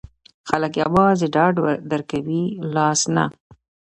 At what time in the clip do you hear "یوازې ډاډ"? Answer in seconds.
0.83-1.55